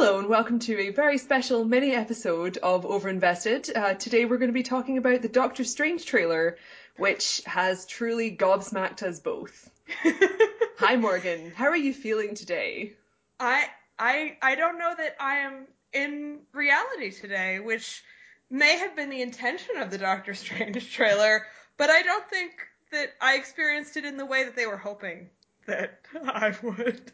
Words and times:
Hello 0.00 0.18
and 0.18 0.30
welcome 0.30 0.58
to 0.60 0.78
a 0.78 0.88
very 0.92 1.18
special 1.18 1.66
mini 1.66 1.94
episode 1.94 2.56
of 2.56 2.86
Overinvested. 2.86 3.76
Uh, 3.76 3.92
today 3.92 4.24
we're 4.24 4.38
going 4.38 4.48
to 4.48 4.54
be 4.54 4.62
talking 4.62 4.96
about 4.96 5.20
the 5.20 5.28
Doctor 5.28 5.62
Strange 5.62 6.06
trailer, 6.06 6.56
which 6.96 7.42
has 7.44 7.84
truly 7.84 8.34
gobsmacked 8.34 9.02
us 9.02 9.20
both. 9.20 9.70
Hi 10.78 10.96
Morgan, 10.96 11.52
how 11.54 11.66
are 11.66 11.76
you 11.76 11.92
feeling 11.92 12.34
today? 12.34 12.94
I 13.38 13.66
I 13.98 14.38
I 14.40 14.54
don't 14.54 14.78
know 14.78 14.94
that 14.96 15.16
I 15.20 15.40
am 15.40 15.66
in 15.92 16.38
reality 16.54 17.10
today, 17.10 17.60
which 17.60 18.02
may 18.48 18.78
have 18.78 18.96
been 18.96 19.10
the 19.10 19.20
intention 19.20 19.76
of 19.76 19.90
the 19.90 19.98
Doctor 19.98 20.32
Strange 20.44 20.90
trailer, 20.94 21.44
but 21.76 21.90
I 21.90 22.00
don't 22.00 22.26
think 22.30 22.52
that 22.90 23.10
I 23.20 23.36
experienced 23.36 23.98
it 23.98 24.06
in 24.06 24.16
the 24.16 24.24
way 24.24 24.44
that 24.44 24.56
they 24.56 24.66
were 24.66 24.78
hoping 24.78 25.28
that 25.66 26.00
I 26.24 26.54
would. 26.62 27.12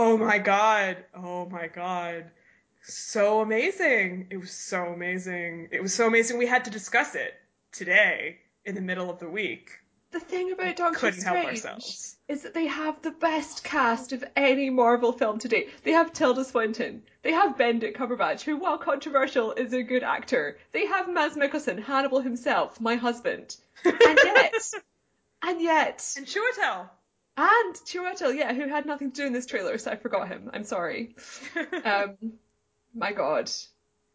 Oh 0.00 0.16
my 0.16 0.38
god. 0.38 0.96
Oh 1.14 1.46
my 1.48 1.68
god. 1.68 2.30
So 2.82 3.40
amazing. 3.40 4.28
It 4.30 4.38
was 4.38 4.50
so 4.50 4.86
amazing. 4.86 5.68
It 5.70 5.82
was 5.82 5.94
so 5.94 6.06
amazing. 6.06 6.38
We 6.38 6.46
had 6.46 6.64
to 6.64 6.70
discuss 6.70 7.14
it 7.14 7.34
today 7.72 8.38
in 8.64 8.74
the 8.74 8.80
middle 8.80 9.10
of 9.10 9.18
the 9.18 9.28
week. 9.28 9.78
The 10.10 10.20
thing 10.20 10.50
about 10.50 10.74
Doctor 10.74 11.12
Strange 11.12 11.46
ourselves. 11.46 12.16
is 12.26 12.42
that 12.42 12.54
they 12.54 12.66
have 12.66 13.00
the 13.02 13.12
best 13.12 13.62
cast 13.62 14.12
of 14.12 14.24
any 14.34 14.68
Marvel 14.68 15.12
film 15.12 15.38
to 15.38 15.48
date. 15.48 15.70
They 15.84 15.92
have 15.92 16.12
Tilda 16.12 16.44
Swinton. 16.44 17.04
They 17.22 17.32
have 17.32 17.56
Benedict 17.56 17.96
Cumberbatch, 17.96 18.40
who, 18.40 18.56
while 18.56 18.78
controversial, 18.78 19.52
is 19.52 19.72
a 19.72 19.84
good 19.84 20.02
actor. 20.02 20.58
They 20.72 20.86
have 20.86 21.08
Mads 21.08 21.36
Mikkelsen, 21.36 21.80
Hannibal 21.80 22.20
himself, 22.20 22.80
my 22.80 22.96
husband. 22.96 23.56
And 23.84 24.18
yet, 24.24 24.54
and 25.42 25.60
yet, 25.60 26.14
And 26.16 26.26
Chiwetel. 26.26 26.88
And 27.36 27.74
Chiwetel, 27.74 28.36
yeah, 28.36 28.52
who 28.52 28.68
had 28.68 28.86
nothing 28.86 29.12
to 29.12 29.22
do 29.22 29.26
in 29.26 29.32
this 29.32 29.46
trailer, 29.46 29.78
so 29.78 29.90
I 29.90 29.96
forgot 29.96 30.28
him. 30.28 30.50
I'm 30.52 30.64
sorry. 30.64 31.16
Um, 31.84 32.16
my 32.94 33.12
God. 33.12 33.50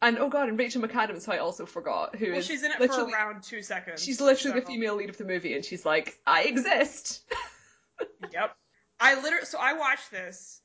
And 0.02 0.19
oh 0.19 0.30
God, 0.30 0.49
and 0.49 0.59
Rachel 0.59 0.81
McAdams, 0.81 1.25
who 1.25 1.31
I 1.31 1.38
also 1.38 1.66
forgot, 1.66 2.16
who 2.16 2.25
is 2.25 2.31
well, 2.31 2.41
she's 2.41 2.63
in 2.63 2.72
it 2.72 2.77
for 2.77 3.03
around 3.05 3.44
two 3.44 3.61
seconds. 3.61 4.03
she's 4.03 4.19
literally 4.22 4.59
the 4.59 4.66
female 4.66 4.95
lead 4.95 5.09
of 5.09 5.17
the 5.17 5.23
movie, 5.23 5.55
and 5.55 5.63
she's 5.63 5.85
like, 5.85 6.19
I 6.27 6.44
exist. 6.44 7.23
Yep. 8.33 8.53
I 8.99 9.16
literally 9.22 9.45
so 9.45 9.57
I 9.57 9.72
watched 9.73 10.11
this 10.11 10.59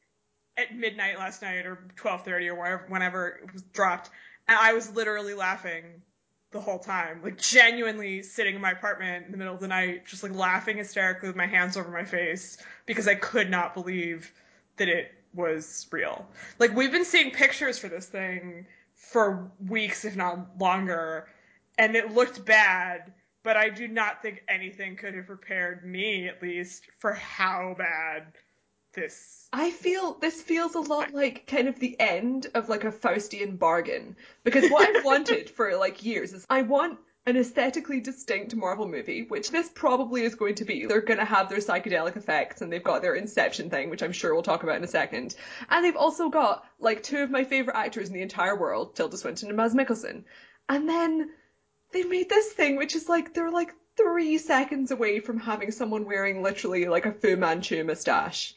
at 0.57 0.75
midnight 0.75 1.17
last 1.17 1.43
night 1.43 1.65
or 1.65 1.87
twelve 1.95 2.25
thirty 2.25 2.49
or 2.49 2.57
wherever 2.57 2.85
whenever 2.89 3.29
it 3.45 3.53
was 3.53 3.63
dropped, 3.63 4.11
and 4.49 4.59
I 4.59 4.73
was 4.73 4.93
literally 4.95 5.35
laughing 5.35 6.03
the 6.51 6.61
whole 6.61 6.79
time, 6.79 7.21
like 7.23 7.39
genuinely 7.39 8.23
sitting 8.23 8.57
in 8.57 8.61
my 8.61 8.73
apartment 8.73 9.27
in 9.27 9.33
the 9.33 9.39
middle 9.39 9.55
of 9.55 9.61
the 9.61 9.69
night, 9.69 10.07
just 10.07 10.23
like 10.23 10.35
laughing 10.35 10.77
hysterically 10.77 11.29
with 11.29 11.37
my 11.37 11.47
hands 11.47 11.77
over 11.77 11.91
my 11.91 12.05
face 12.05 12.59
because 12.87 13.07
I 13.07 13.15
could 13.15 13.51
not 13.51 13.75
believe 13.75 14.33
that 14.77 14.89
it 14.89 15.13
was 15.33 15.87
real. 15.93 16.27
Like 16.59 16.75
we've 16.75 16.91
been 16.91 17.05
seeing 17.05 17.31
pictures 17.31 17.79
for 17.79 17.89
this 17.89 18.07
thing 18.07 18.67
for 18.95 19.51
weeks, 19.69 20.05
if 20.05 20.17
not 20.17 20.59
longer, 20.59 21.29
and 21.79 21.95
it 21.95 22.13
looked 22.13 22.45
bad, 22.45 23.13
but 23.43 23.57
I 23.57 23.71
do 23.71 23.89
not 23.89 24.21
think 24.21 24.43
anything 24.49 24.97
could 24.97 25.15
have 25.15 25.27
prepared 25.27 25.85
me, 25.85 26.29
at 26.29 26.43
least, 26.43 26.83
for 26.99 27.13
how 27.13 27.75
bad 27.79 28.27
this. 28.93 29.49
I 29.53 29.71
feel 29.71 30.15
this 30.15 30.41
feels 30.43 30.75
a 30.75 30.81
lot 30.81 31.13
like 31.13 31.47
kind 31.47 31.69
of 31.69 31.79
the 31.79 31.99
end 31.99 32.47
of 32.55 32.69
like 32.69 32.85
a 32.85 32.93
Faustian 32.93 33.59
bargain. 33.59 34.17
Because 34.45 34.71
what 34.71 34.89
I've 34.97 35.05
wanted 35.05 35.51
for 35.51 35.77
like 35.77 36.05
years 36.05 36.33
is 36.33 36.47
I 36.49 36.63
want 36.63 36.99
an 37.27 37.37
aesthetically 37.37 38.01
distinct 38.01 38.57
Marvel 38.57 38.89
movie, 38.89 39.25
which 39.29 39.51
this 39.51 39.69
probably 39.69 40.23
is 40.23 40.35
going 40.35 40.55
to 40.57 40.65
be. 40.65 40.87
They're 40.87 41.03
going 41.03 41.19
to 41.19 41.25
have 41.25 41.49
their 41.49 41.59
psychedelic 41.59 42.17
effects 42.17 42.63
and 42.63 42.73
they've 42.73 42.83
got 42.83 43.03
their 43.03 43.15
Inception 43.15 43.71
thing, 43.71 43.91
which 43.91 44.03
I'm 44.03 44.13
sure 44.13 44.33
we'll 44.33 44.43
talk 44.43 44.63
about 44.63 44.77
in 44.77 44.85
a 44.85 44.89
second. 44.89 45.35
And 45.69 45.85
they've 45.85 45.97
also 45.97 46.31
got 46.31 46.65
like 46.79 47.03
two 47.03 47.19
of 47.19 47.31
my 47.31 47.45
favorite 47.45 47.77
actors 47.77 48.09
in 48.09 48.15
the 48.15 48.23
entire 48.23 48.59
world, 48.59 48.97
Tilda 48.97 49.17
Swinton 49.17 49.49
and 49.49 49.57
Mads 49.57 49.75
Mikkelsen. 49.75 50.25
And 50.69 50.89
then 50.89 51.31
they 51.93 52.05
made 52.05 52.29
this 52.29 52.53
thing, 52.53 52.77
which 52.77 52.95
is 52.95 53.09
like 53.09 53.35
they're 53.35 53.51
like 53.51 53.75
three 53.97 54.39
seconds 54.39 54.91
away 54.91 55.21
from 55.21 55.39
having 55.39 55.71
someone 55.73 56.07
wearing 56.07 56.43
literally 56.43 56.87
like 56.87 57.07
a 57.07 57.13
Fu 57.13 57.37
Manchu 57.37 57.85
mustache. 57.85 58.55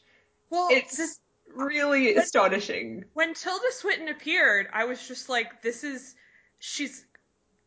Well, 0.54 0.68
It's 0.70 0.96
just 0.96 1.20
really 1.54 2.14
astonishing. 2.16 3.04
when 3.14 3.34
Tilda 3.34 3.72
Swinton 3.72 4.08
appeared, 4.08 4.68
I 4.72 4.84
was 4.84 5.06
just 5.06 5.28
like, 5.28 5.62
this 5.62 5.84
is. 5.84 6.14
She's 6.60 7.04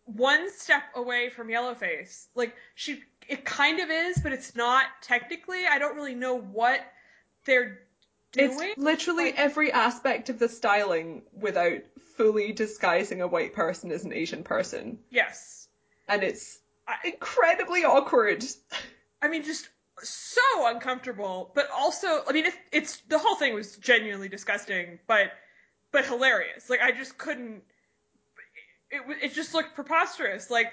one 0.05 0.49
step 0.51 0.83
away 0.95 1.29
from 1.29 1.49
Yellowface. 1.49 2.27
Like, 2.33 2.55
she. 2.75 3.03
It 3.27 3.43
kind 3.43 3.79
of 3.81 3.89
is, 3.89 4.19
but 4.19 4.31
it's 4.31 4.55
not 4.55 4.85
technically. 5.01 5.65
I 5.69 5.79
don't 5.79 5.95
really 5.97 6.15
know 6.15 6.35
what 6.39 6.79
they're 7.45 7.81
doing. 8.31 8.57
It's 8.61 8.77
literally 8.77 9.25
like- 9.25 9.37
every 9.39 9.71
aspect 9.71 10.29
of 10.29 10.39
the 10.39 10.47
styling 10.47 11.23
without 11.33 11.79
fully 12.15 12.53
disguising 12.53 13.21
a 13.21 13.27
white 13.27 13.53
person 13.53 13.91
as 13.91 14.05
an 14.05 14.13
Asian 14.13 14.43
person. 14.43 14.99
yes. 15.09 15.67
And 16.09 16.23
it's 16.23 16.59
incredibly 17.03 17.83
awkward. 17.83 18.45
I 19.21 19.27
mean, 19.27 19.43
just 19.43 19.67
so 20.03 20.41
uncomfortable, 20.67 21.51
but 21.55 21.69
also, 21.71 22.23
I 22.27 22.31
mean, 22.31 22.45
it, 22.47 22.53
it's 22.71 23.01
the 23.09 23.17
whole 23.17 23.35
thing 23.35 23.53
was 23.53 23.77
genuinely 23.77 24.29
disgusting, 24.29 24.99
but 25.07 25.31
but 25.91 26.05
hilarious. 26.05 26.69
Like 26.69 26.81
I 26.81 26.91
just 26.91 27.17
couldn't. 27.17 27.63
It 28.91 29.01
it 29.21 29.33
just 29.33 29.53
looked 29.53 29.75
preposterous. 29.75 30.49
Like 30.49 30.71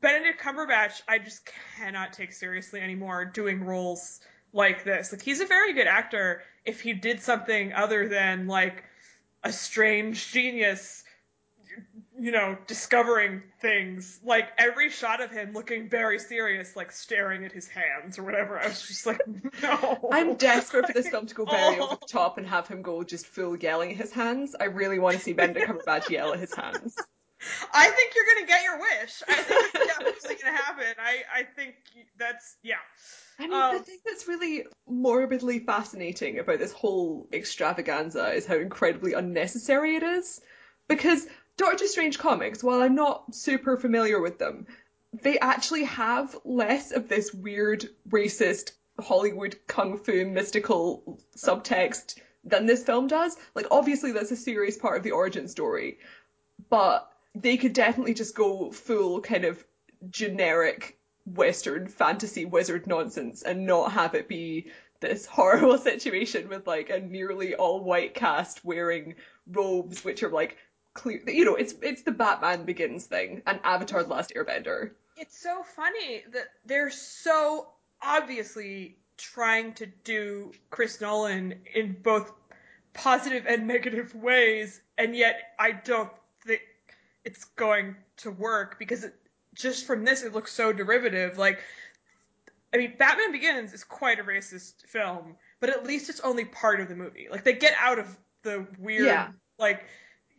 Benedict 0.00 0.40
Cumberbatch, 0.40 1.02
I 1.08 1.18
just 1.18 1.48
cannot 1.76 2.12
take 2.12 2.32
seriously 2.32 2.80
anymore 2.80 3.24
doing 3.24 3.64
roles 3.64 4.20
like 4.52 4.84
this. 4.84 5.12
Like 5.12 5.22
he's 5.22 5.40
a 5.40 5.46
very 5.46 5.72
good 5.72 5.86
actor 5.86 6.42
if 6.64 6.80
he 6.80 6.92
did 6.92 7.20
something 7.20 7.72
other 7.72 8.08
than 8.08 8.46
like 8.46 8.84
a 9.44 9.52
strange 9.52 10.30
genius 10.30 11.04
you 12.22 12.30
know, 12.30 12.56
discovering 12.68 13.42
things. 13.60 14.20
Like 14.24 14.50
every 14.56 14.90
shot 14.90 15.20
of 15.20 15.32
him 15.32 15.52
looking 15.54 15.88
very 15.88 16.20
serious, 16.20 16.76
like 16.76 16.92
staring 16.92 17.44
at 17.44 17.50
his 17.50 17.66
hands 17.66 18.16
or 18.16 18.22
whatever. 18.22 18.60
I 18.60 18.68
was 18.68 18.80
just 18.80 19.06
like, 19.06 19.20
no. 19.62 20.08
I'm 20.12 20.36
desperate 20.36 20.86
for 20.86 20.92
this 20.92 21.08
film 21.08 21.26
to 21.26 21.34
go 21.34 21.44
very 21.50 21.80
Oh. 21.80 21.84
over 21.86 21.96
the 22.00 22.06
top 22.06 22.38
and 22.38 22.46
have 22.46 22.68
him 22.68 22.80
go 22.80 23.02
just 23.02 23.26
full 23.26 23.56
yelling 23.56 23.90
at 23.90 23.96
his 23.96 24.12
hands. 24.12 24.54
I 24.60 24.66
really 24.66 25.00
want 25.00 25.16
to 25.16 25.20
see 25.20 25.32
Benedict 25.32 25.66
Cumberbatch 25.68 26.10
yell 26.10 26.32
at 26.32 26.38
his 26.38 26.54
hands. 26.54 26.94
I 27.74 27.88
think 27.88 28.12
you're 28.14 28.34
gonna 28.36 28.46
get 28.46 28.62
your 28.62 28.78
wish. 28.78 29.20
I 29.28 29.34
think 29.34 29.74
it's 29.74 29.86
definitely 29.88 30.36
gonna 30.44 30.56
happen. 30.56 30.94
I 31.00 31.40
I 31.40 31.42
think 31.42 31.74
that's 32.16 32.54
yeah. 32.62 32.76
I 33.40 33.48
mean, 33.48 33.52
Um, 33.52 33.78
the 33.78 33.82
thing 33.82 33.98
that's 34.06 34.28
really 34.28 34.64
morbidly 34.88 35.58
fascinating 35.58 36.38
about 36.38 36.60
this 36.60 36.70
whole 36.70 37.26
extravaganza 37.32 38.32
is 38.32 38.46
how 38.46 38.54
incredibly 38.58 39.14
unnecessary 39.14 39.96
it 39.96 40.04
is. 40.04 40.40
Because 40.88 41.26
Doctor 41.56 41.86
Strange 41.86 42.18
comics, 42.18 42.62
while 42.62 42.82
I'm 42.82 42.94
not 42.94 43.34
super 43.34 43.76
familiar 43.76 44.20
with 44.20 44.38
them, 44.38 44.66
they 45.12 45.38
actually 45.38 45.84
have 45.84 46.36
less 46.44 46.92
of 46.92 47.08
this 47.08 47.32
weird, 47.32 47.88
racist 48.08 48.72
Hollywood 48.98 49.58
kung 49.66 49.98
fu 49.98 50.24
mystical 50.24 51.20
subtext 51.36 52.18
than 52.44 52.66
this 52.66 52.84
film 52.84 53.06
does. 53.06 53.36
Like, 53.54 53.66
obviously, 53.70 54.12
that's 54.12 54.30
a 54.30 54.36
serious 54.36 54.78
part 54.78 54.96
of 54.96 55.02
the 55.02 55.10
origin 55.10 55.48
story, 55.48 55.98
but 56.70 57.10
they 57.34 57.56
could 57.56 57.72
definitely 57.72 58.14
just 58.14 58.34
go 58.34 58.70
full 58.70 59.20
kind 59.20 59.44
of 59.44 59.62
generic 60.10 60.98
Western 61.26 61.86
fantasy 61.86 62.44
wizard 62.44 62.86
nonsense 62.86 63.42
and 63.42 63.66
not 63.66 63.92
have 63.92 64.14
it 64.14 64.28
be 64.28 64.70
this 65.00 65.26
horrible 65.26 65.78
situation 65.90 66.48
with 66.48 66.66
like 66.66 66.90
a 66.90 66.98
nearly 67.00 67.54
all 67.54 67.84
white 67.84 68.14
cast 68.14 68.64
wearing 68.64 69.14
robes 69.46 70.04
which 70.04 70.22
are 70.22 70.30
like 70.30 70.56
clear 70.94 71.20
you 71.26 71.44
know 71.44 71.54
it's 71.54 71.74
it's 71.82 72.02
the 72.02 72.12
Batman 72.12 72.64
Begins 72.64 73.06
thing 73.06 73.42
and 73.46 73.60
Avatar 73.64 74.02
the 74.02 74.08
Last 74.08 74.32
Airbender. 74.36 74.90
It's 75.16 75.38
so 75.38 75.62
funny 75.62 76.22
that 76.32 76.46
they're 76.66 76.90
so 76.90 77.68
obviously 78.00 78.96
trying 79.16 79.72
to 79.74 79.86
do 80.04 80.52
Chris 80.70 81.00
Nolan 81.00 81.54
in 81.74 81.96
both 82.02 82.32
positive 82.92 83.46
and 83.46 83.66
negative 83.66 84.14
ways, 84.14 84.80
and 84.98 85.14
yet 85.16 85.36
I 85.58 85.72
don't 85.72 86.10
think 86.44 86.60
it's 87.24 87.44
going 87.44 87.96
to 88.18 88.30
work 88.30 88.78
because 88.78 89.04
it, 89.04 89.14
just 89.54 89.86
from 89.86 90.04
this 90.04 90.22
it 90.22 90.32
looks 90.32 90.52
so 90.52 90.72
derivative. 90.72 91.38
Like, 91.38 91.60
I 92.74 92.78
mean, 92.78 92.94
Batman 92.98 93.32
Begins 93.32 93.72
is 93.72 93.84
quite 93.84 94.18
a 94.18 94.24
racist 94.24 94.86
film, 94.88 95.36
but 95.60 95.70
at 95.70 95.86
least 95.86 96.08
it's 96.10 96.20
only 96.20 96.44
part 96.46 96.80
of 96.80 96.88
the 96.88 96.96
movie. 96.96 97.28
Like, 97.30 97.44
they 97.44 97.52
get 97.52 97.74
out 97.78 97.98
of 97.98 98.06
the 98.42 98.66
weird, 98.78 99.06
Yeah. 99.06 99.28
like, 99.58 99.84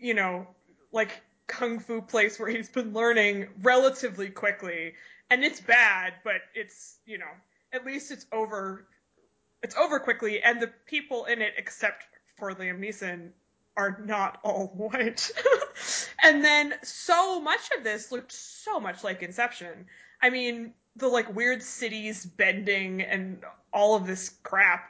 you 0.03 0.13
know, 0.13 0.45
like 0.91 1.23
kung 1.47 1.79
fu 1.79 2.01
place 2.01 2.37
where 2.37 2.49
he's 2.49 2.69
been 2.69 2.93
learning 2.93 3.47
relatively 3.61 4.29
quickly, 4.29 4.93
and 5.31 5.43
it's 5.43 5.61
bad, 5.61 6.13
but 6.23 6.41
it's 6.53 6.97
you 7.05 7.17
know, 7.17 7.31
at 7.71 7.85
least 7.85 8.11
it's 8.11 8.25
over. 8.31 8.85
It's 9.63 9.75
over 9.77 9.99
quickly, 9.99 10.43
and 10.43 10.61
the 10.61 10.71
people 10.85 11.23
in 11.25 11.41
it, 11.41 11.53
except 11.57 12.03
for 12.37 12.53
Liam 12.53 12.79
Neeson, 12.79 13.29
are 13.77 14.01
not 14.05 14.39
all 14.43 14.67
white. 14.75 15.31
and 16.21 16.43
then 16.43 16.73
so 16.83 17.39
much 17.39 17.69
of 17.77 17.85
this 17.85 18.11
looked 18.11 18.33
so 18.33 18.81
much 18.81 19.05
like 19.05 19.23
Inception. 19.23 19.85
I 20.21 20.29
mean, 20.29 20.73
the 20.97 21.07
like 21.07 21.33
weird 21.33 21.63
cities 21.63 22.25
bending 22.25 23.01
and 23.01 23.41
all 23.71 23.95
of 23.95 24.05
this 24.05 24.29
crap 24.43 24.89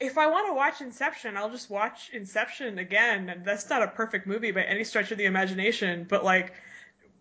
if 0.00 0.18
I 0.18 0.26
want 0.26 0.48
to 0.48 0.54
watch 0.54 0.80
Inception, 0.80 1.36
I'll 1.36 1.50
just 1.50 1.70
watch 1.70 2.10
Inception 2.12 2.78
again. 2.78 3.28
And 3.28 3.44
that's 3.44 3.68
not 3.70 3.82
a 3.82 3.88
perfect 3.88 4.26
movie 4.26 4.50
by 4.50 4.62
any 4.62 4.84
stretch 4.84 5.10
of 5.12 5.18
the 5.18 5.24
imagination, 5.24 6.06
but 6.08 6.24
like 6.24 6.52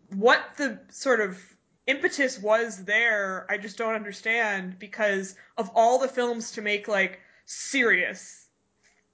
what 0.09 0.41
the 0.57 0.79
sort 0.89 1.21
of 1.21 1.39
impetus 1.87 2.39
was 2.39 2.83
there, 2.83 3.45
I 3.49 3.57
just 3.57 3.77
don't 3.77 3.95
understand 3.95 4.79
because 4.79 5.35
of 5.57 5.69
all 5.75 5.99
the 5.99 6.07
films 6.07 6.51
to 6.51 6.61
make 6.61 6.87
like 6.87 7.19
serious. 7.45 8.41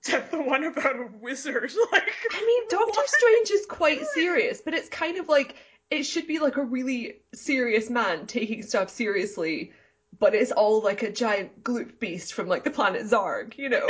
To 0.05 0.25
the 0.31 0.41
one 0.41 0.63
about 0.63 0.95
a 0.95 1.09
wizard, 1.19 1.71
like 1.91 2.13
I 2.31 2.41
mean, 2.43 2.63
Doctor 2.69 3.01
what? 3.01 3.07
Strange 3.07 3.51
is 3.51 3.67
quite 3.67 4.03
serious, 4.07 4.59
but 4.59 4.73
it's 4.73 4.89
kind 4.89 5.17
of 5.19 5.29
like 5.29 5.57
it 5.91 6.07
should 6.07 6.25
be 6.25 6.39
like 6.39 6.57
a 6.57 6.63
really 6.63 7.17
serious 7.35 7.87
man 7.87 8.25
taking 8.25 8.63
stuff 8.63 8.89
seriously, 8.89 9.73
but 10.19 10.35
it's 10.35 10.51
all 10.51 10.81
like 10.81 11.03
a 11.03 11.11
giant 11.11 11.63
gloop 11.63 11.99
beast 11.99 12.33
from 12.33 12.47
like 12.47 12.63
the 12.63 12.71
planet 12.71 13.03
Zarg, 13.03 13.57
you 13.57 13.69
know? 13.69 13.87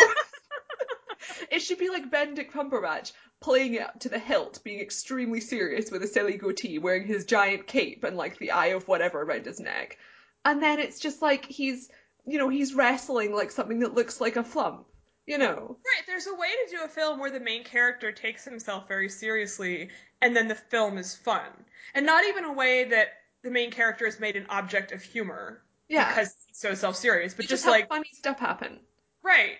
it 1.52 1.60
should 1.60 1.78
be 1.78 1.90
like 1.90 2.12
Benedict 2.12 2.54
Cumberbatch 2.54 3.12
playing 3.40 3.74
it 3.74 3.88
to 4.00 4.10
the 4.10 4.20
hilt, 4.20 4.64
being 4.64 4.80
extremely 4.80 5.42
serious 5.42 5.92
with 5.92 6.04
a 6.04 6.08
silly 6.08 6.38
goatee, 6.38 6.78
wearing 6.78 7.08
his 7.08 7.26
giant 7.26 7.68
cape 7.68 8.04
and 8.04 8.16
like 8.16 8.38
the 8.38 8.52
eye 8.52 8.68
of 8.68 8.88
whatever 8.88 9.22
around 9.22 9.46
his 9.46 9.60
neck. 9.60 9.98
And 10.46 10.62
then 10.62 10.80
it's 10.80 11.00
just 11.00 11.22
like 11.22 11.46
he's, 11.46 11.90
you 12.26 12.38
know, 12.38 12.50
he's 12.50 12.74
wrestling 12.74 13.34
like 13.34 13.52
something 13.52 13.80
that 13.80 13.96
looks 13.96 14.22
like 14.22 14.36
a 14.36 14.44
flump, 14.44 14.86
you 15.26 15.38
know? 15.38 15.78
Right, 15.86 16.04
there's 16.08 16.28
a 16.28 16.36
way 16.36 16.50
to 16.50 16.78
do 16.78 16.84
a 16.84 16.88
film 16.88 17.20
where 17.20 17.32
the 17.32 17.40
main 17.40 17.64
character 17.64 18.12
takes 18.12 18.46
himself 18.46 18.88
very 18.88 19.10
seriously 19.10 19.90
and 20.22 20.36
then 20.36 20.48
the 20.48 20.56
film 20.56 20.98
is 20.98 21.16
fun. 21.16 21.50
And 21.96 22.06
not 22.06 22.26
even 22.26 22.46
a 22.46 22.54
way 22.54 22.86
that 22.86 23.08
the 23.44 23.52
main 23.52 23.72
character 23.72 24.06
is 24.06 24.20
made 24.20 24.36
an 24.36 24.46
object 24.50 24.92
of 24.92 25.02
humor 25.02 25.64
Yeah. 25.92 26.08
because 26.08 26.34
he's 26.48 26.58
so 26.58 26.74
self-serious, 26.74 27.34
but 27.34 27.46
You 27.46 27.50
just 27.50 27.64
have 27.66 27.72
like 27.72 27.90
funny 27.90 28.10
stuff 28.14 28.40
happen. 28.40 28.80
right. 29.24 29.58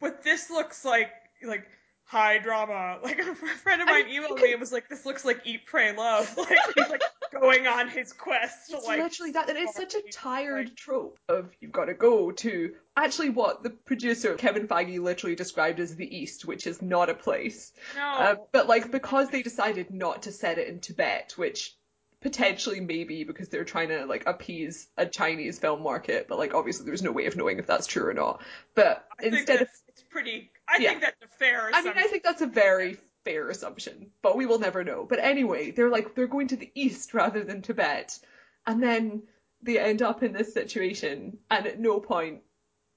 But 0.00 0.22
this 0.22 0.48
looks 0.50 0.84
like 0.84 1.10
like 1.42 1.66
high 2.04 2.38
drama. 2.38 2.98
Like 3.02 3.18
a 3.18 3.34
friend 3.34 3.82
of 3.82 3.88
mine 3.88 4.08
you 4.08 4.22
emailed 4.22 4.40
me 4.42 4.52
and 4.52 4.60
was 4.60 4.72
like, 4.72 4.88
"This 4.88 5.04
looks 5.06 5.24
like 5.24 5.40
Eat, 5.44 5.66
Pray, 5.66 5.94
Love." 5.96 6.34
Like 6.38 6.58
he's 6.76 6.88
like 6.88 7.02
going 7.32 7.66
on 7.68 7.88
his 7.88 8.12
quest 8.12 8.72
It's 8.72 8.86
like 8.86 8.98
literally 9.00 9.30
that, 9.32 9.48
and 9.48 9.56
it's 9.58 9.76
such 9.76 9.94
a 9.94 9.98
like- 9.98 10.06
tired 10.10 10.76
trope 10.76 11.18
of 11.28 11.50
you've 11.60 11.70
got 11.72 11.84
to 11.86 11.94
go 11.94 12.30
to 12.32 12.74
actually 12.96 13.28
what 13.30 13.62
the 13.62 13.70
producer 13.70 14.34
Kevin 14.34 14.66
Feige 14.66 15.00
literally 15.00 15.36
described 15.36 15.78
as 15.80 15.94
the 15.94 16.16
East, 16.16 16.44
which 16.44 16.66
is 16.66 16.80
not 16.82 17.08
a 17.10 17.14
place. 17.14 17.72
no. 17.94 18.02
Uh, 18.02 18.34
but 18.52 18.66
like 18.68 18.90
because 18.90 19.28
they 19.28 19.42
decided 19.42 19.90
not 19.92 20.22
to 20.22 20.32
set 20.32 20.58
it 20.58 20.66
in 20.68 20.80
Tibet, 20.80 21.34
which 21.36 21.74
potentially 22.20 22.80
maybe 22.80 23.24
because 23.24 23.48
they're 23.48 23.64
trying 23.64 23.88
to 23.88 24.04
like 24.04 24.24
appease 24.26 24.88
a 24.96 25.06
Chinese 25.06 25.58
film 25.58 25.82
market, 25.82 26.26
but 26.28 26.38
like 26.38 26.54
obviously 26.54 26.86
there's 26.86 27.02
no 27.02 27.12
way 27.12 27.26
of 27.26 27.36
knowing 27.36 27.58
if 27.58 27.66
that's 27.66 27.86
true 27.86 28.06
or 28.06 28.14
not. 28.14 28.42
But 28.74 29.06
I 29.18 29.22
think 29.22 29.34
instead 29.36 29.62
of 29.62 29.68
it's 29.88 30.02
pretty. 30.10 30.50
I 30.68 30.78
Yeah. 30.80 30.90
think 30.90 31.02
that's 31.02 31.22
a 31.22 31.28
fair. 31.38 31.68
Assumption. 31.68 31.92
I 31.92 31.94
mean, 31.94 32.04
I 32.04 32.08
think 32.08 32.22
that's 32.22 32.42
a 32.42 32.46
very 32.46 32.98
fair 33.24 33.48
assumption, 33.48 34.10
but 34.22 34.36
we 34.36 34.46
will 34.46 34.58
never 34.58 34.84
know. 34.84 35.06
But 35.08 35.18
anyway, 35.20 35.70
they're 35.70 35.90
like 35.90 36.14
they're 36.14 36.26
going 36.26 36.48
to 36.48 36.56
the 36.56 36.70
east 36.74 37.14
rather 37.14 37.42
than 37.42 37.62
Tibet, 37.62 38.18
and 38.66 38.82
then 38.82 39.22
they 39.62 39.78
end 39.78 40.02
up 40.02 40.22
in 40.22 40.32
this 40.32 40.52
situation, 40.52 41.38
and 41.50 41.66
at 41.66 41.80
no 41.80 42.00
point, 42.00 42.42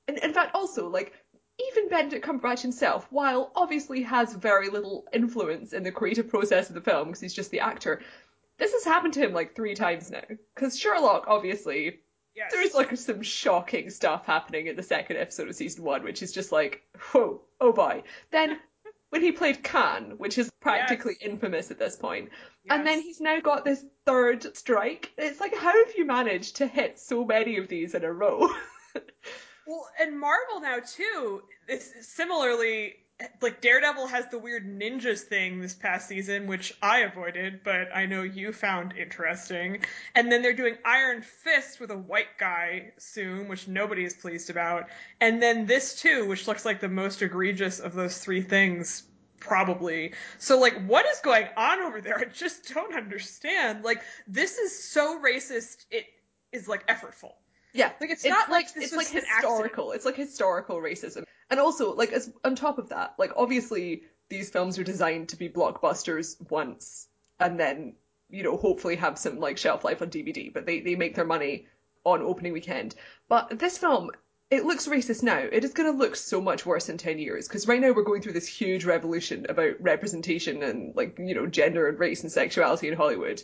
and 0.08 0.18
in 0.18 0.34
fact, 0.34 0.56
also 0.56 0.90
like 0.90 1.14
even 1.72 1.88
Benedict 1.88 2.26
Cumberbatch 2.26 2.62
himself, 2.62 3.08
while 3.12 3.52
obviously 3.56 4.02
has 4.02 4.34
very 4.34 4.70
little 4.70 5.06
influence 5.14 5.72
in 5.72 5.84
the 5.84 5.92
creative 5.92 6.28
process 6.28 6.68
of 6.70 6.76
the 6.76 6.82
film 6.82 7.08
because 7.08 7.22
he's 7.22 7.34
just 7.34 7.52
the 7.52 7.60
actor. 7.60 8.02
This 8.58 8.74
has 8.74 8.84
happened 8.84 9.14
to 9.16 9.22
him 9.22 9.34
like 9.34 9.56
three 9.56 9.76
times 9.76 10.12
now. 10.12 10.24
Because 10.54 10.78
Sherlock, 10.78 11.26
obviously, 11.28 12.00
yes. 12.36 12.52
there's 12.52 12.74
like 12.74 12.96
some 12.98 13.22
shocking 13.22 13.90
stuff 13.90 14.26
happening 14.26 14.68
in 14.68 14.76
the 14.76 14.84
second 14.84 15.18
episode 15.18 15.50
of 15.50 15.56
season 15.56 15.84
one, 15.84 16.04
which 16.04 16.22
is 16.22 16.32
just 16.32 16.52
like, 16.52 16.82
whoa, 17.12 17.42
oh 17.60 17.74
boy. 17.74 18.04
Then 18.32 18.60
when 19.10 19.22
he 19.22 19.32
played 19.32 19.64
Khan, 19.64 20.16
which 20.18 20.38
is 20.38 20.50
practically 20.62 21.16
infamous 21.22 21.72
at 21.72 21.80
this 21.80 21.96
point, 21.96 22.30
and 22.70 22.88
then 22.88 23.02
he's 23.02 23.20
now 23.20 23.40
got 23.40 23.66
this 23.66 23.84
third 24.06 24.56
strike. 24.56 25.12
It's 25.18 25.40
like, 25.40 25.56
how 25.56 25.86
have 25.86 25.96
you 25.98 26.06
managed 26.06 26.58
to 26.58 26.68
hit 26.68 27.00
so 27.00 27.26
many 27.26 27.58
of 27.58 27.68
these 27.68 27.94
in 27.94 28.04
a 28.04 28.12
row? 28.12 28.48
Well, 29.66 29.88
and 30.00 30.20
Marvel 30.20 30.60
now 30.62 30.80
too. 30.80 31.44
It's 31.68 31.94
similarly 32.06 32.96
like 33.42 33.62
Daredevil 33.62 34.08
has 34.08 34.28
the 34.28 34.40
weird 34.40 34.66
ninjas 34.66 35.22
thing 35.22 35.62
this 35.62 35.76
past 35.76 36.08
season, 36.08 36.48
which 36.48 36.76
I 36.82 37.00
avoided, 37.00 37.62
but 37.64 37.88
I 37.94 38.06
know 38.06 38.24
you 38.24 38.52
found 38.52 38.96
interesting. 38.98 39.84
And 40.16 40.32
then 40.32 40.42
they're 40.42 40.54
doing 40.54 40.78
Iron 40.86 41.22
Fist 41.22 41.80
with 41.80 41.92
a 41.92 41.98
white 41.98 42.38
guy 42.40 42.94
soon, 42.98 43.48
which 43.48 43.68
nobody 43.68 44.04
is 44.04 44.14
pleased 44.14 44.50
about. 44.50 44.86
And 45.22 45.42
then 45.42 45.66
this 45.66 46.02
too, 46.02 46.26
which 46.26 46.48
looks 46.48 46.66
like 46.66 46.80
the 46.80 46.90
most 46.90 47.22
egregious 47.22 47.80
of 47.80 47.94
those 47.94 48.18
three 48.18 48.42
things. 48.42 49.04
Probably. 49.40 50.14
So, 50.38 50.58
like, 50.58 50.86
what 50.88 51.06
is 51.06 51.20
going 51.20 51.48
on 51.58 51.82
over 51.82 52.00
there? 52.00 52.18
I 52.18 52.26
just 52.26 52.74
don't 52.74 52.96
understand. 52.96 53.84
Like, 53.84 54.02
this 54.26 54.58
is 54.58 54.84
so 54.84 55.22
racist, 55.22 55.86
it 55.92 56.06
is, 56.54 56.70
like, 56.70 56.88
effortful. 56.88 57.34
Yeah, 57.74 57.92
Like, 58.00 58.12
it's 58.12 58.24
not 58.24 58.52
like 58.52 58.68
it's 58.76 58.96
like 58.96 59.08
historical. 59.08 59.94
It's 59.94 60.06
like 60.06 60.16
historical 60.16 60.78
racism, 60.78 61.26
and 61.50 61.60
also 61.60 61.94
like 61.96 62.12
as 62.12 62.32
on 62.44 62.56
top 62.56 62.78
of 62.78 62.90
that, 62.90 63.16
like 63.18 63.32
obviously 63.36 64.04
these 64.30 64.52
films 64.52 64.78
are 64.78 64.84
designed 64.84 65.30
to 65.30 65.36
be 65.36 65.50
blockbusters 65.50 66.36
once, 66.52 67.08
and 67.40 67.60
then 67.60 67.96
you 68.30 68.44
know 68.44 68.58
hopefully 68.58 68.96
have 68.98 69.18
some 69.18 69.40
like 69.40 69.58
shelf 69.58 69.84
life 69.84 70.04
on 70.04 70.12
DVD. 70.12 70.54
But 70.54 70.68
they 70.68 70.82
they 70.82 70.96
make 70.96 71.16
their 71.16 71.26
money 71.26 71.66
on 72.04 72.22
opening 72.22 72.54
weekend. 72.54 72.96
But 73.28 73.58
this 73.60 73.78
film. 73.78 74.12
It 74.52 74.66
looks 74.66 74.88
racist 74.88 75.24
now. 75.24 75.40
It 75.40 75.64
is 75.64 75.74
going 75.74 75.92
to 75.92 75.98
look 75.98 76.16
so 76.16 76.40
much 76.40 76.64
worse 76.64 76.88
in 76.88 77.00
10 77.00 77.18
years 77.18 77.48
because 77.48 77.68
right 77.68 77.82
now 77.82 77.92
we're 77.92 78.04
going 78.04 78.22
through 78.22 78.34
this 78.34 78.46
huge 78.46 78.86
revolution 78.86 79.48
about 79.50 79.82
representation 79.82 80.62
and 80.62 80.96
like, 80.96 81.18
you 81.18 81.34
know, 81.34 81.48
gender 81.48 81.88
and 81.88 81.98
race 81.98 82.22
and 82.22 82.32
sexuality 82.32 82.88
in 82.88 82.96
Hollywood. 82.96 83.42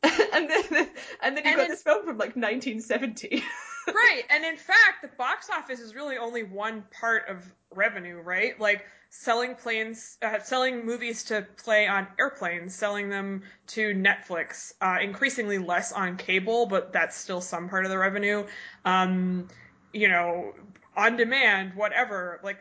and 0.04 0.48
then 0.48 0.87
and 1.22 1.36
then 1.36 1.44
And 1.46 1.56
got 1.56 1.62
it's- 1.64 1.78
this 1.78 1.82
film 1.82 2.04
from 2.04 2.18
like 2.18 2.36
1970. 2.36 3.42
right 3.88 4.22
and 4.28 4.44
in 4.44 4.56
fact 4.56 5.00
the 5.00 5.08
box 5.16 5.48
office 5.50 5.80
is 5.80 5.94
really 5.94 6.18
only 6.18 6.42
one 6.42 6.84
part 6.90 7.26
of 7.28 7.42
revenue 7.74 8.20
right? 8.20 8.58
Like 8.60 8.84
selling 9.10 9.54
planes 9.54 10.18
uh, 10.20 10.38
selling 10.40 10.84
movies 10.84 11.24
to 11.24 11.46
play 11.56 11.86
on 11.88 12.06
airplanes 12.18 12.74
selling 12.74 13.08
them 13.08 13.42
to 13.68 13.94
netflix 13.94 14.72
uh, 14.82 14.98
increasingly 15.00 15.56
less 15.56 15.92
on 15.92 16.18
cable 16.18 16.66
but 16.66 16.92
that's 16.92 17.16
still 17.16 17.40
some 17.40 17.68
part 17.68 17.84
of 17.86 17.90
the 17.90 17.96
revenue. 17.98 18.44
Um, 18.84 19.48
you 19.94 20.08
know 20.08 20.52
on 20.96 21.16
demand 21.16 21.72
whatever 21.74 22.40
like 22.42 22.58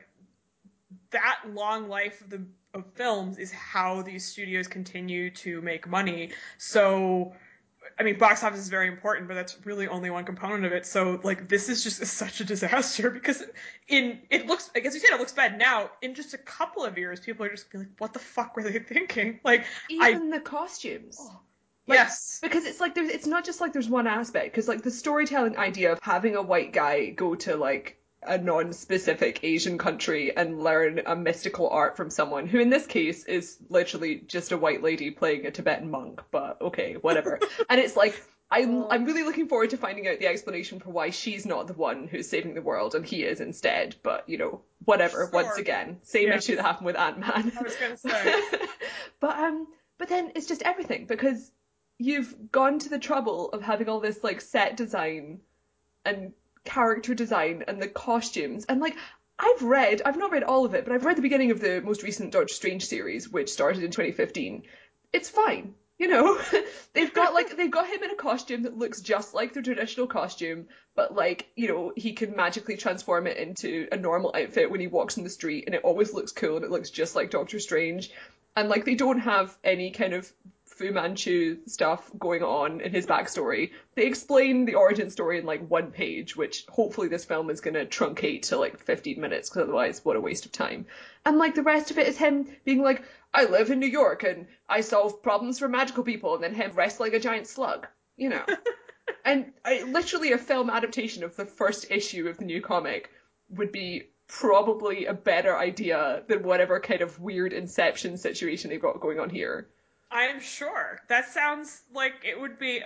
that 1.11 1.39
long 1.53 1.89
life 1.89 2.21
of 2.21 2.29
the 2.29 2.41
of 2.73 2.85
films 2.93 3.37
is 3.37 3.51
how 3.51 4.01
these 4.01 4.23
studios 4.25 4.67
continue 4.67 5.29
to 5.31 5.61
make 5.61 5.87
money. 5.87 6.31
So 6.57 7.33
I 7.99 8.03
mean, 8.03 8.17
box 8.17 8.43
office 8.43 8.59
is 8.59 8.69
very 8.69 8.87
important, 8.87 9.27
but 9.27 9.33
that's 9.33 9.57
really 9.65 9.87
only 9.87 10.09
one 10.09 10.25
component 10.25 10.65
of 10.65 10.71
it. 10.71 10.85
So, 10.85 11.19
like, 11.23 11.47
this 11.47 11.69
is 11.69 11.83
just 11.83 12.05
such 12.17 12.39
a 12.41 12.43
disaster 12.43 13.09
because 13.11 13.43
in 13.87 14.19
it 14.29 14.47
looks, 14.47 14.69
I 14.75 14.79
guess 14.79 14.93
you 14.93 14.99
said 14.99 15.11
it 15.11 15.19
looks 15.19 15.33
bad 15.33 15.57
now. 15.57 15.91
In 16.01 16.15
just 16.15 16.33
a 16.33 16.37
couple 16.37 16.83
of 16.83 16.97
years, 16.97 17.19
people 17.19 17.45
are 17.45 17.49
just 17.49 17.71
gonna 17.71 17.85
be 17.85 17.89
like, 17.89 18.01
"What 18.01 18.13
the 18.13 18.19
fuck 18.19 18.55
were 18.55 18.63
they 18.63 18.79
thinking?" 18.93 19.39
Like, 19.43 19.65
I 20.01 20.11
Even 20.11 20.29
the 20.29 20.39
costumes. 20.39 21.17
Oh, 21.19 21.39
like, 21.87 21.99
yes, 21.99 22.39
Because 22.41 22.65
it's 22.65 22.81
like 22.81 22.95
there's 22.95 23.09
it's 23.09 23.27
not 23.27 23.45
just 23.45 23.61
like 23.61 23.71
there's 23.71 23.89
one 23.89 24.07
aspect 24.07 24.51
because 24.51 24.67
like 24.67 24.83
the 24.83 24.91
storytelling 24.91 25.57
idea 25.57 25.93
of 25.93 25.99
having 26.01 26.35
a 26.35 26.41
white 26.41 26.73
guy 26.73 27.11
go 27.11 27.35
to 27.35 27.55
like 27.55 27.97
a 28.23 28.37
non-specific 28.37 29.43
Asian 29.43 29.77
country 29.77 30.35
and 30.35 30.63
learn 30.63 31.01
a 31.05 31.15
mystical 31.15 31.69
art 31.69 31.95
from 31.95 32.09
someone 32.09 32.47
who 32.47 32.59
in 32.59 32.69
this 32.69 32.87
case 32.87 33.23
is 33.25 33.57
literally 33.69 34.23
just 34.27 34.51
a 34.51 34.57
white 34.57 34.81
lady 34.81 35.11
playing 35.11 35.45
a 35.45 35.51
Tibetan 35.51 35.89
monk, 35.89 36.21
but 36.31 36.59
okay, 36.61 36.93
whatever. 36.95 37.39
and 37.69 37.79
it's 37.79 37.95
like 37.95 38.21
I'm 38.49 38.85
I'm 38.89 39.05
really 39.05 39.23
looking 39.23 39.47
forward 39.47 39.71
to 39.71 39.77
finding 39.77 40.07
out 40.07 40.19
the 40.19 40.27
explanation 40.27 40.79
for 40.79 40.89
why 40.89 41.09
she's 41.09 41.45
not 41.45 41.67
the 41.67 41.73
one 41.73 42.07
who's 42.07 42.29
saving 42.29 42.53
the 42.53 42.61
world 42.61 42.95
and 42.95 43.05
he 43.05 43.23
is 43.23 43.39
instead. 43.39 43.95
But 44.03 44.27
you 44.27 44.37
know, 44.37 44.61
whatever. 44.85 45.29
Once 45.31 45.57
again, 45.57 45.97
same 46.03 46.29
Yeah. 46.29 46.37
issue 46.37 46.55
that 46.55 46.65
happened 46.65 46.85
with 46.85 46.97
Ant 46.97 47.19
Man. 47.19 47.51
I 47.57 47.61
was 47.61 47.75
gonna 47.75 47.97
say. 47.97 48.41
but 49.19 49.37
um, 49.37 49.67
but 49.97 50.07
then 50.07 50.31
it's 50.35 50.47
just 50.47 50.63
everything 50.63 51.05
because 51.05 51.51
you've 51.99 52.51
gone 52.51 52.79
to 52.79 52.89
the 52.89 52.99
trouble 52.99 53.49
of 53.49 53.61
having 53.61 53.89
all 53.89 53.99
this 53.99 54.23
like 54.23 54.39
set 54.41 54.77
design 54.77 55.39
and 56.05 56.31
character 56.63 57.13
design 57.13 57.63
and 57.67 57.81
the 57.81 57.87
costumes. 57.87 58.65
And 58.67 58.81
like 58.81 58.95
I've 59.39 59.61
read 59.61 60.01
I've 60.05 60.17
not 60.17 60.31
read 60.31 60.43
all 60.43 60.65
of 60.65 60.73
it 60.73 60.85
but 60.85 60.93
I've 60.93 61.05
read 61.05 61.17
the 61.17 61.21
beginning 61.21 61.51
of 61.51 61.59
the 61.59 61.81
most 61.81 62.03
recent 62.03 62.31
Doctor 62.31 62.53
Strange 62.53 62.85
series 62.85 63.29
which 63.29 63.49
started 63.49 63.83
in 63.83 63.91
2015 63.91 64.63
it's 65.13 65.29
fine 65.29 65.75
you 65.97 66.07
know? 66.07 66.39
They've 66.93 67.13
got 67.13 67.33
like 67.33 67.55
they've 67.55 67.71
got 67.71 67.87
him 67.87 68.01
in 68.03 68.11
a 68.11 68.15
costume 68.15 68.63
that 68.63 68.77
looks 68.77 69.01
just 69.01 69.33
like 69.33 69.53
the 69.53 69.61
traditional 69.61 70.07
costume 70.07 70.67
but 70.95 71.13
like 71.13 71.47
you 71.55 71.67
know 71.67 71.93
he 71.95 72.13
can 72.13 72.35
magically 72.35 72.75
transform 72.75 73.27
it 73.27 73.37
into 73.37 73.87
a 73.91 73.97
normal 73.97 74.33
outfit 74.35 74.71
when 74.71 74.79
he 74.79 74.87
walks 74.87 75.17
in 75.17 75.23
the 75.23 75.29
street 75.29 75.65
and 75.67 75.75
it 75.75 75.83
always 75.83 76.13
looks 76.13 76.31
cool 76.31 76.55
and 76.55 76.65
it 76.65 76.71
looks 76.71 76.89
just 76.89 77.15
like 77.15 77.29
Doctor 77.29 77.59
Strange. 77.59 78.11
And 78.55 78.69
like 78.69 78.85
they 78.85 78.95
don't 78.95 79.19
have 79.19 79.55
any 79.63 79.91
kind 79.91 80.13
of 80.13 80.31
Fu 80.67 80.91
Manchu 80.91 81.57
stuff 81.65 82.11
going 82.19 82.43
on 82.43 82.81
in 82.81 82.91
his 82.91 83.05
backstory. 83.05 83.71
They 83.95 84.05
explain 84.05 84.65
the 84.65 84.75
origin 84.75 85.09
story 85.09 85.39
in 85.39 85.45
like 85.45 85.67
one 85.67 85.91
page, 85.91 86.35
which 86.35 86.65
hopefully 86.69 87.07
this 87.07 87.25
film 87.25 87.49
is 87.49 87.61
going 87.61 87.73
to 87.73 87.85
truncate 87.85 88.43
to 88.43 88.57
like 88.57 88.79
15 88.79 89.19
minutes, 89.19 89.49
because 89.49 89.63
otherwise, 89.63 90.03
what 90.03 90.15
a 90.15 90.21
waste 90.21 90.45
of 90.45 90.51
time. 90.51 90.85
And 91.25 91.37
like 91.37 91.55
the 91.55 91.63
rest 91.63 91.91
of 91.91 91.97
it 91.97 92.07
is 92.07 92.17
him 92.17 92.47
being 92.65 92.81
like, 92.81 93.03
I 93.33 93.45
live 93.45 93.71
in 93.71 93.79
New 93.79 93.87
York 93.87 94.23
and 94.23 94.47
I 94.67 94.81
solve 94.81 95.23
problems 95.23 95.59
for 95.59 95.67
magical 95.67 96.03
people, 96.03 96.35
and 96.35 96.43
then 96.43 96.53
him 96.53 96.71
wrestling 96.75 97.15
a 97.15 97.19
giant 97.19 97.47
slug, 97.47 97.87
you 98.15 98.29
know. 98.29 98.45
and 99.25 99.53
I, 99.63 99.83
literally 99.83 100.33
a 100.33 100.37
film 100.37 100.69
adaptation 100.69 101.23
of 101.23 101.35
the 101.35 101.45
first 101.45 101.89
issue 101.89 102.27
of 102.27 102.37
the 102.37 102.45
new 102.45 102.61
comic 102.61 103.09
would 103.49 103.71
be 103.71 104.09
probably 104.27 105.05
a 105.05 105.13
better 105.13 105.57
idea 105.57 106.23
than 106.27 106.43
whatever 106.43 106.79
kind 106.79 107.01
of 107.01 107.19
weird 107.19 107.53
inception 107.53 108.17
situation 108.17 108.69
they've 108.69 108.81
got 108.81 108.99
going 108.99 109.19
on 109.19 109.29
here. 109.29 109.69
I'm 110.11 110.39
sure. 110.39 110.99
That 111.09 111.31
sounds 111.31 111.81
like 111.93 112.13
it 112.23 112.39
would 112.39 112.59
be 112.59 112.81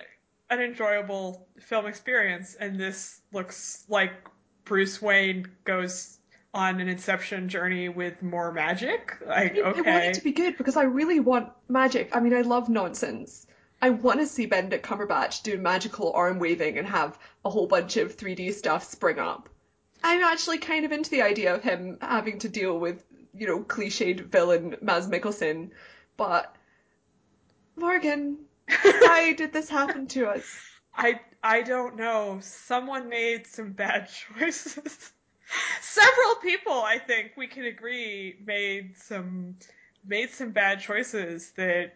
an 0.50 0.60
enjoyable 0.60 1.48
film 1.60 1.86
experience, 1.86 2.56
and 2.56 2.80
this 2.80 3.22
looks 3.32 3.84
like 3.88 4.12
Bruce 4.66 5.02
Wayne 5.02 5.48
goes 5.64 6.18
on 6.54 6.82
an 6.82 6.90
Inception 6.90 7.48
journey 7.48 7.88
with 7.90 8.22
more 8.22 8.52
magic. 8.52 9.18
Like, 9.26 9.58
I, 9.58 9.62
okay. 9.62 9.90
I 9.90 9.94
want 9.94 10.06
it 10.06 10.14
to 10.16 10.24
be 10.24 10.34
good 10.34 10.58
because 10.58 10.76
I 10.76 10.84
really 10.84 11.20
want 11.20 11.52
magic. 11.70 12.16
I 12.16 12.20
mean, 12.20 12.34
I 12.34 12.42
love 12.42 12.68
nonsense. 12.68 13.48
I 13.82 13.90
want 13.90 14.20
to 14.20 14.28
see 14.28 14.46
Benedict 14.46 14.86
Cumberbatch 14.86 15.44
do 15.44 15.58
magical 15.58 16.12
arm 16.14 16.38
waving 16.40 16.78
and 16.78 16.88
have 16.88 17.18
a 17.44 17.50
whole 17.50 17.68
bunch 17.68 17.98
of 17.98 18.16
3D 18.16 18.54
stuff 18.54 18.84
spring 18.84 19.18
up. 19.18 19.50
I'm 20.04 20.24
actually 20.24 20.58
kind 20.58 20.86
of 20.86 20.92
into 20.92 21.10
the 21.10 21.22
idea 21.22 21.56
of 21.56 21.64
him 21.64 21.98
having 22.02 22.40
to 22.40 22.50
deal 22.50 22.78
with, 22.78 23.04
you 23.34 23.48
know, 23.48 23.64
cliched 23.64 24.20
villain 24.30 24.76
Mads 24.82 25.08
Mikkelsen, 25.08 25.72
but 26.18 26.56
Morgan, 27.76 28.46
why 28.82 29.34
did 29.34 29.52
this 29.54 29.70
happen 29.70 30.08
to 30.08 30.28
us? 30.28 30.46
I 30.96 31.20
I 31.44 31.62
don't 31.64 31.96
know. 31.96 32.40
Someone 32.42 33.10
made 33.10 33.48
some 33.48 33.72
bad 33.74 34.10
choices. 34.40 35.12
Several 35.82 36.36
people, 36.42 36.74
I 36.74 36.98
think 37.00 37.34
we 37.38 37.48
can 37.48 37.66
agree, 37.66 38.38
made 38.46 38.98
some 38.98 39.56
made 40.06 40.32
some 40.32 40.52
bad 40.52 40.80
choices 40.80 41.52
that 41.54 41.94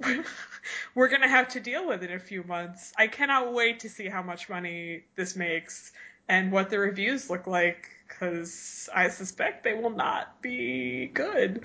we're 0.94 1.08
gonna 1.08 1.28
have 1.28 1.48
to 1.48 1.60
deal 1.60 1.86
with 1.86 2.02
in 2.02 2.12
a 2.12 2.18
few 2.18 2.42
months. 2.44 2.92
I 2.98 3.06
cannot 3.08 3.52
wait 3.54 3.80
to 3.80 3.88
see 3.88 4.08
how 4.08 4.22
much 4.22 4.48
money 4.48 5.04
this 5.16 5.36
makes 5.36 5.92
and 6.28 6.52
what 6.52 6.70
the 6.70 6.78
reviews 6.78 7.30
look 7.30 7.46
like 7.46 7.88
because 8.08 8.88
I 8.94 9.08
suspect 9.08 9.64
they 9.64 9.74
will 9.74 9.90
not 9.90 10.40
be 10.40 11.10
good. 11.12 11.64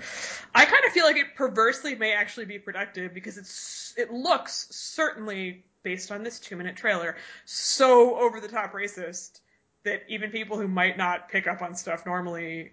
I 0.54 0.64
kind 0.64 0.84
of 0.84 0.92
feel 0.92 1.04
like 1.04 1.16
it 1.16 1.34
perversely 1.36 1.94
may 1.94 2.12
actually 2.12 2.46
be 2.46 2.58
productive 2.58 3.14
because 3.14 3.38
it's 3.38 3.94
it 3.96 4.12
looks 4.12 4.68
certainly 4.70 5.64
based 5.82 6.12
on 6.12 6.22
this 6.22 6.40
two 6.40 6.56
minute 6.56 6.76
trailer 6.76 7.16
so 7.44 8.18
over 8.18 8.40
the 8.40 8.48
top 8.48 8.72
racist 8.72 9.40
that 9.84 10.02
even 10.08 10.30
people 10.30 10.58
who 10.58 10.66
might 10.66 10.96
not 10.96 11.28
pick 11.28 11.46
up 11.46 11.62
on 11.62 11.74
stuff 11.74 12.06
normally, 12.06 12.72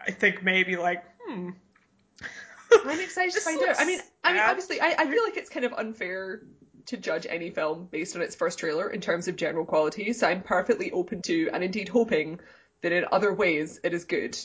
I 0.00 0.10
think 0.10 0.42
may 0.42 0.64
be 0.64 0.76
like, 0.76 1.04
hmm. 1.24 1.50
I'm 2.84 3.00
excited 3.00 3.32
to 3.34 3.40
find 3.40 3.62
out. 3.62 3.76
I 3.78 3.84
mean, 3.86 4.00
I 4.22 4.32
mean, 4.32 4.42
obviously, 4.42 4.80
I, 4.80 4.94
I 4.98 5.10
feel 5.10 5.22
like 5.24 5.36
it's 5.36 5.48
kind 5.48 5.64
of 5.64 5.72
unfair 5.72 6.42
to 6.86 6.96
judge 6.96 7.26
any 7.28 7.50
film 7.50 7.86
based 7.90 8.16
on 8.16 8.22
its 8.22 8.34
first 8.34 8.58
trailer 8.58 8.90
in 8.90 9.00
terms 9.00 9.28
of 9.28 9.36
general 9.36 9.64
quality. 9.64 10.12
So 10.12 10.26
I'm 10.26 10.42
perfectly 10.42 10.90
open 10.90 11.22
to, 11.22 11.48
and 11.52 11.62
indeed 11.62 11.88
hoping, 11.88 12.40
that 12.82 12.92
in 12.92 13.04
other 13.10 13.32
ways 13.32 13.80
it 13.82 13.92
is 13.94 14.04
good. 14.04 14.38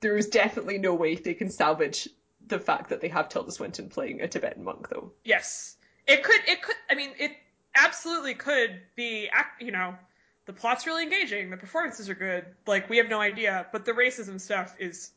There 0.00 0.16
is 0.16 0.28
definitely 0.28 0.78
no 0.78 0.94
way 0.94 1.14
they 1.14 1.34
can 1.34 1.50
salvage 1.50 2.08
the 2.46 2.58
fact 2.58 2.90
that 2.90 3.00
they 3.00 3.08
have 3.08 3.28
Tilda 3.28 3.52
Swinton 3.52 3.88
playing 3.88 4.20
a 4.20 4.28
Tibetan 4.28 4.64
monk, 4.64 4.88
though. 4.88 5.12
Yes, 5.24 5.76
it 6.06 6.22
could. 6.24 6.40
It 6.48 6.60
could. 6.62 6.74
I 6.90 6.94
mean, 6.94 7.10
it 7.18 7.32
absolutely 7.74 8.34
could 8.34 8.80
be. 8.96 9.28
You 9.60 9.70
know, 9.72 9.94
the 10.46 10.52
plot's 10.52 10.86
really 10.86 11.04
engaging. 11.04 11.50
The 11.50 11.56
performances 11.56 12.08
are 12.10 12.14
good. 12.14 12.44
Like 12.66 12.90
we 12.90 12.96
have 12.98 13.08
no 13.08 13.20
idea, 13.20 13.66
but 13.72 13.84
the 13.84 13.92
racism 13.92 14.40
stuff 14.40 14.74
is. 14.78 15.10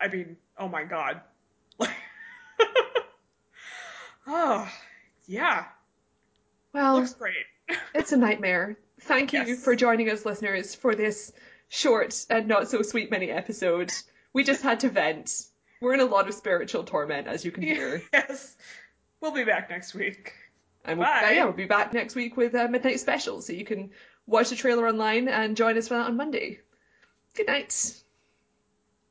I 0.00 0.08
mean, 0.08 0.36
oh 0.58 0.68
my 0.68 0.84
god. 0.84 1.22
oh, 4.26 4.68
yeah. 5.26 5.64
Well, 6.72 6.96
looks 6.96 7.14
great. 7.14 7.34
it's 7.94 8.12
a 8.12 8.16
nightmare. 8.16 8.78
Thank 9.00 9.32
you 9.32 9.42
Yes. 9.44 9.62
for 9.64 9.74
joining 9.76 10.10
us, 10.10 10.24
listeners, 10.24 10.74
for 10.74 10.94
this 10.94 11.32
short 11.68 12.26
and 12.30 12.46
not 12.48 12.68
so 12.68 12.82
sweet 12.82 13.10
mini 13.10 13.30
episode. 13.30 13.92
We 14.32 14.44
just 14.44 14.62
had 14.62 14.80
to 14.80 14.88
vent. 14.88 15.44
We're 15.80 15.94
in 15.94 16.00
a 16.00 16.04
lot 16.04 16.28
of 16.28 16.34
spiritual 16.34 16.84
torment, 16.84 17.26
as 17.28 17.44
you 17.44 17.50
can 17.50 17.62
hear. 17.62 18.02
yes. 18.12 18.56
We'll 19.20 19.32
be 19.32 19.44
back 19.44 19.70
next 19.70 19.94
week. 19.94 20.32
And 20.84 20.98
we'll, 20.98 21.08
Bye. 21.08 21.24
uh, 21.26 21.30
yeah, 21.30 21.44
we'll 21.44 21.52
be 21.52 21.66
back 21.66 21.92
next 21.92 22.14
week 22.14 22.36
with 22.36 22.54
a 22.54 22.68
midnight 22.68 23.00
special, 23.00 23.40
so 23.42 23.52
you 23.52 23.64
can 23.64 23.90
watch 24.26 24.50
the 24.50 24.56
trailer 24.56 24.86
online 24.88 25.28
and 25.28 25.56
join 25.56 25.76
us 25.76 25.88
for 25.88 25.94
that 25.94 26.06
on 26.06 26.16
Monday. 26.16 26.60
Good 27.34 27.46
night. 27.46 27.94